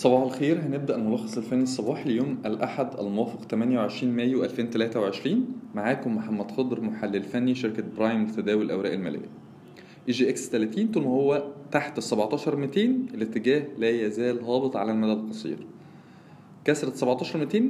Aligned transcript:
صباح 0.00 0.22
الخير. 0.22 0.60
هنبدأ 0.60 0.96
الملخص 0.96 1.36
الفني 1.36 1.62
الصباحي 1.62 2.08
ليوم 2.08 2.38
الأحد 2.46 3.00
الموافق 3.00 3.44
28 3.50 4.16
مايو 4.16 4.44
2023 4.44 5.46
معاكم 5.74 6.16
محمد 6.16 6.50
خضر 6.50 6.80
محلل 6.80 7.22
فني 7.22 7.54
شركة 7.54 7.82
برايم 7.96 8.24
لتداول 8.24 8.64
الأوراق 8.64 8.92
المالية. 8.92 9.28
EGX 10.08 10.48
30 10.50 10.88
طول 10.88 11.02
ما 11.02 11.10
هو 11.10 11.44
تحت 11.72 11.98
ال 11.98 12.02
17200 12.02 12.82
الاتجاه 13.14 13.66
لا 13.78 13.90
يزال 13.90 14.44
هابط 14.44 14.76
على 14.76 14.92
المدى 14.92 15.12
القصير. 15.12 15.66
كسرة 16.64 16.94
17200 16.94 17.62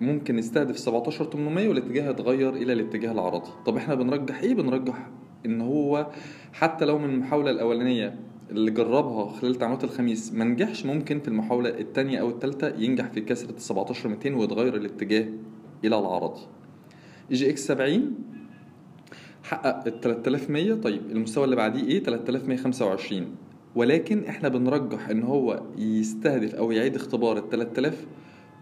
ممكن 0.00 0.36
نستهدف 0.36 0.76
17800 0.76 1.68
والاتجاه 1.68 2.10
يتغير 2.10 2.54
إلى 2.54 2.72
الاتجاه 2.72 3.12
العرضي. 3.12 3.50
طب 3.66 3.76
إحنا 3.76 3.94
بنرجح 3.94 4.40
إيه؟ 4.40 4.54
بنرجح 4.54 5.10
إن 5.46 5.60
هو 5.60 6.10
حتى 6.52 6.84
لو 6.84 6.98
من 6.98 7.10
المحاولة 7.10 7.50
الأولانية 7.50 8.31
اللي 8.50 8.70
جربها 8.70 9.28
خلال 9.28 9.54
تعاملات 9.54 9.84
الخميس 9.84 10.32
ما 10.32 10.44
نجحش 10.44 10.86
ممكن 10.86 11.20
في 11.20 11.28
المحاولة 11.28 11.68
التانية 11.70 12.18
أو 12.20 12.28
التالتة 12.28 12.68
ينجح 12.82 13.08
في 13.10 13.20
كسرة 13.20 13.58
17200 13.58 14.34
ويتغير 14.40 14.76
الاتجاه 14.76 15.28
إلى 15.84 15.98
العرضي 15.98 16.40
EGX 17.30 17.66
70 17.66 18.14
حقق 19.42 19.86
ال 19.86 20.00
3100 20.00 20.74
طيب 20.74 21.02
المستوى 21.10 21.44
اللي 21.44 21.56
بعديه 21.56 21.82
إيه؟ 21.84 22.02
3125 22.02 23.26
ولكن 23.74 24.24
إحنا 24.24 24.48
بنرجح 24.48 25.08
إن 25.08 25.22
هو 25.22 25.62
يستهدف 25.78 26.54
أو 26.54 26.72
يعيد 26.72 26.94
اختبار 26.96 27.38
ال 27.38 27.48
3000 27.50 28.06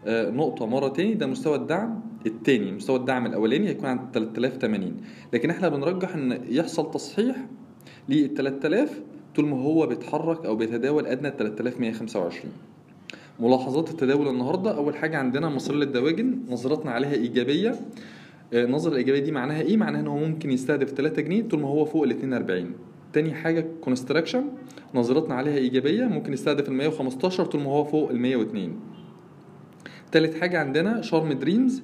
آه، 0.07 0.30
نقطة 0.30 0.66
مرة 0.66 0.88
تاني 0.88 1.15
ده 1.15 1.27
مستوى 1.27 1.57
الدعم 1.57 2.01
التاني. 2.27 2.73
مستوى 2.73 2.97
الدعم 2.97 3.27
الأولاني 3.27 3.69
هيكون 3.69 3.87
عند 3.87 4.01
3080 4.15 4.97
لكن 5.33 5.51
إحنا 5.51 5.69
بنرجح 5.69 6.15
إن 6.15 6.41
يحصل 6.49 6.91
تصحيح 6.91 7.37
لل 8.09 8.35
3000 8.35 9.01
طول 9.41 9.49
ما 9.49 9.62
هو 9.62 9.87
بيتحرك 9.87 10.47
أو 10.47 10.57
بيتداول 10.57 11.07
أدنى 11.07 11.30
3125 11.39 12.53
ملاحظات 13.41 13.91
التداول 13.91 14.29
النهارده 14.29 14.77
أول 14.77 14.96
حاجة 14.96 15.19
عندنا 15.19 15.49
مصرية 15.49 15.83
الدواجن 15.83 16.38
نظرتنا 16.49 16.91
عليها 16.91 17.13
إيجابية. 17.13 17.71
آه، 18.52 18.65
النظره 18.65 18.93
الايجابيه 18.93 19.21
دي 19.21 19.33
معناها 19.33 19.63
إيه؟ 19.63 19.77
معناها 19.77 20.01
إن 20.01 20.07
هو 20.07 20.16
ممكن 20.18 20.51
يستهدف 20.51 20.91
3 20.91 21.23
جنيه 21.23 21.43
طول 21.43 21.61
ما 21.61 21.68
هو 21.68 21.85
فوق 21.85 22.02
ال 22.02 22.11
42 22.11 22.73
تاني 23.13 23.35
حاجة 23.35 23.66
construction 23.80 24.45
نظرتنا 24.95 25.35
عليها 25.35 25.57
إيجابية 25.57 26.05
ممكن 26.05 26.33
يستهدف 26.33 26.68
ال 26.68 26.74
115 26.74 27.45
طول 27.45 27.61
ما 27.61 27.71
هو 27.71 27.85
فوق 27.85 28.11
ال 28.11 28.18
102 28.21 28.73
تالت 30.13 30.35
حاجة 30.35 30.59
عندنا 30.61 31.02
Sharm 31.02 31.33
Dreams 31.33 31.83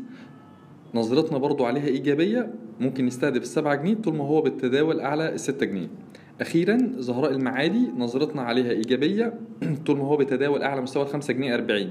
نظرتنا 0.94 1.38
برضو 1.38 1.64
عليها 1.64 1.86
إيجابية 1.86 2.50
ممكن 2.80 3.06
يستهدف 3.06 3.42
السبعة 3.42 3.74
جنيه 3.74 3.94
طول 3.94 4.14
ما 4.14 4.24
هو 4.24 4.40
بالتداول 4.40 5.00
أعلى 5.00 5.34
الستة 5.34 5.66
جنيه. 5.66 5.88
أخيرا 6.40 6.78
زهراء 6.96 7.32
المعادي 7.32 7.90
نظرتنا 7.96 8.42
عليها 8.42 8.70
إيجابية 8.70 9.40
طول 9.86 9.96
ما 9.96 10.04
هو 10.04 10.16
بيتداول 10.16 10.62
أعلى 10.62 10.80
مستوى 10.80 11.02
ال 11.02 11.08
5 11.08 11.32
جنيه 11.32 11.54
40 11.54 11.90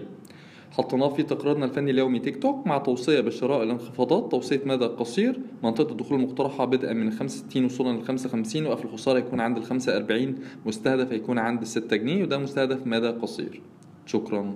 حطيناه 0.71 1.09
في 1.09 1.23
تقريرنا 1.23 1.65
الفني 1.65 1.91
اليومي 1.91 2.19
تيك 2.19 2.41
توك 2.41 2.67
مع 2.67 2.77
توصية 2.77 3.21
بشراء 3.21 3.63
الانخفاضات 3.63 4.31
توصية 4.31 4.61
مدى 4.65 4.85
قصير 4.85 5.39
منطقة 5.63 5.91
الدخول 5.91 6.19
المقترحه 6.19 6.65
بدءا 6.65 6.93
من 6.93 7.11
65 7.11 7.65
وصولا 7.65 7.97
ل 7.97 8.03
55 8.03 8.65
وقف 8.65 8.85
الخسارة 8.85 9.17
يكون 9.17 9.39
عند 9.39 9.57
ال 9.57 9.63
45 9.63 10.35
مستهدف 10.65 11.11
هيكون 11.11 11.39
عند 11.39 11.61
ال 11.61 11.67
6 11.67 11.95
جنيه 11.95 12.23
وده 12.23 12.37
مستهدف 12.37 12.87
مدى 12.87 13.07
قصير. 13.07 13.61
شكرا. 14.05 14.55